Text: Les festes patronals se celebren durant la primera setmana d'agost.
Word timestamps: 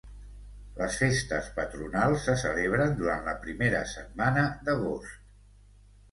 Les 0.77 0.95
festes 0.99 1.49
patronals 1.57 2.23
se 2.29 2.33
celebren 2.43 2.95
durant 3.01 3.27
la 3.31 3.35
primera 3.43 3.83
setmana 3.91 4.47
d'agost. 4.69 5.21